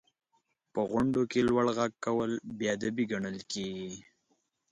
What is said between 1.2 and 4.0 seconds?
کې لوړ ږغ کول بې ادبي ګڼل کېږي.